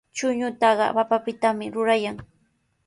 [0.17, 2.15] Chuñutaqa papapitami rurayan.